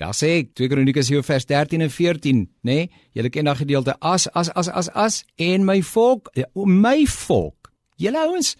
[0.00, 2.74] Daar sê ek 2 Kronieke 7 vers 13 en 14, nê?
[2.74, 2.88] Nee?
[3.14, 7.70] Julle ken daai gedeelte as as as as as en my volk, ja, my volk.
[8.02, 8.56] Julle ouens,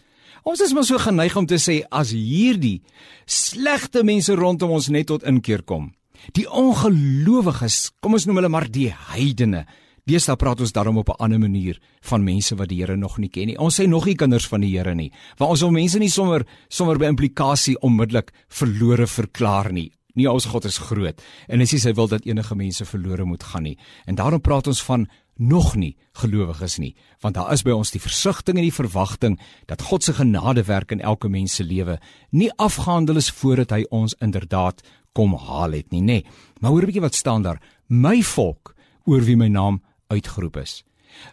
[0.46, 2.84] ons is maar so geneig om te sê as hierdie
[3.26, 5.90] slegte mense rondom ons net tot inkeer kom.
[6.38, 9.64] Die ongelowiges, kom ons noem hulle maar die heidene.
[10.06, 13.28] Deesdae praat ons daarom op 'n ander manier van mense wat die Here nog nie
[13.28, 13.58] ken nie.
[13.58, 15.10] Ons sê nog nie kinders van die Here nie.
[15.38, 19.90] Waar ons wil mense nie sommer sommer by implikasie onmiddellik verlore verklaar nie.
[20.14, 23.42] Nie ons God is groot en hy sê hy wil dat enige mense verlore moet
[23.42, 23.78] gaan nie.
[24.06, 28.02] En daarom praat ons van nog nie gelowiges nie, want daar is by ons die
[28.02, 31.98] versigtiging en die verwagting dat God se genadewerk in elke mens se lewe
[32.30, 36.22] nie afgehandel is voordat hy ons inderdaad kom haal het nie, nê.
[36.60, 37.60] Maar hoor 'n bietjie wat staan daar.
[37.88, 38.74] My volk
[39.06, 40.84] oor wie my naam uitgeroep is.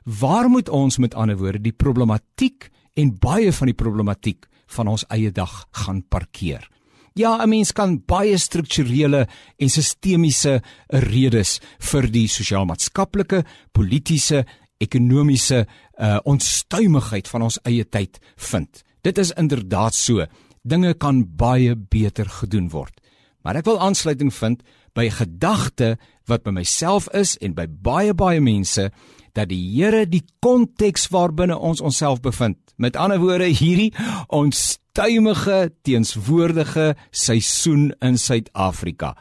[0.04, 5.06] Waar moet ons met ander woorde die problematiek en baie van die problematiek van ons
[5.10, 6.68] eie dag gaan parkeer?
[7.14, 9.28] Ja, 'n mens kan baie strukturele
[9.60, 14.46] en sistemiese redes vir die sosiaal-maatskaplike, politieke,
[14.80, 15.66] ekonomiese
[16.00, 18.84] uh, onstuimigheid van ons eie tyd vind.
[19.02, 20.26] Dit is inderdaad so.
[20.64, 22.94] Dinge kan baie beter gedoen word.
[23.44, 25.98] Maar ek wil aansluiting vind by gedagte
[26.30, 28.90] wat by myself is en by baie baie mense
[29.38, 32.58] dat die Here die konteks waarbinne ons onsself bevind.
[32.78, 33.92] Met ander woorde hierdie
[34.28, 39.16] onstuimige teenswoordige seisoen in Suid-Afrika.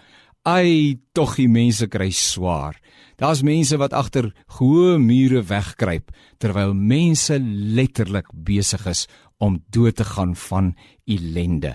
[0.49, 2.79] Ai, tog die mense kry swaar.
[3.21, 6.09] Daar's mense wat agter hoë mure wegkruip
[6.41, 9.05] terwyl mense letterlik besig is
[9.41, 10.73] om dood te gaan van
[11.05, 11.75] ellende.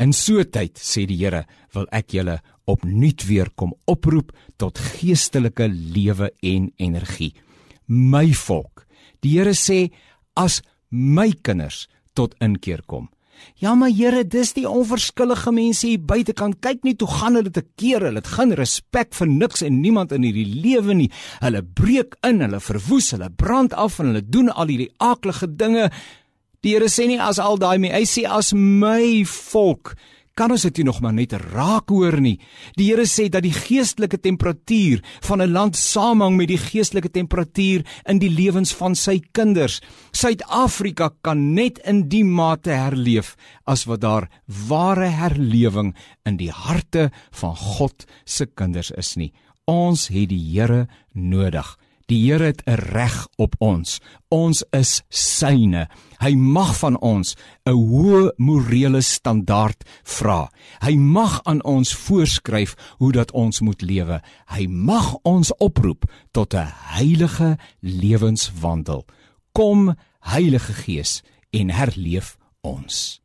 [0.00, 5.68] In so tyd sê die Here, wil ek julle opnuut weer kom oproep tot geestelike
[5.70, 7.34] lewe en energie.
[7.90, 8.86] My volk.
[9.20, 9.90] Die Here sê
[10.38, 10.60] as
[10.90, 13.10] my kinders tot inkeer kom.
[13.58, 16.60] Ja maar Here, dis die onverskillige mense hier buitekant.
[16.62, 18.04] Kyk net hoe gaan hulle te keer.
[18.06, 21.10] Hulle het geen respek vir niks en niemand in hierdie lewe nie.
[21.42, 25.90] Hulle breek in, hulle verwoes, hulle brand af en hulle doen al hierdie aaklige dinge.
[26.62, 29.96] Die Here sê nie as al daai mense, hy sê as my volk.
[30.40, 32.38] Kan ons dit nie nog maar net raak hoor nie?
[32.80, 37.84] Die Here sê dat die geestelike temperatuur van 'n land samehang met die geestelike temperatuur
[38.08, 39.82] in die lewens van sy kinders.
[40.12, 43.36] Suid-Afrika kan net in die mate herleef
[43.66, 49.32] as wat daar ware herlewing in die harte van God se kinders is nie.
[49.66, 51.76] Ons het die Here nodig.
[52.10, 54.00] Die Here het 'n reg op ons.
[54.28, 55.88] Ons is syne.
[56.18, 60.50] Hy mag van ons 'n hoë morele standaard vra.
[60.80, 64.22] Hy mag aan ons voorskryf hoe dat ons moet lewe.
[64.46, 69.04] Hy mag ons oproep tot 'n heilige lewenswandel.
[69.52, 73.20] Kom Heilige Gees en herleef ons.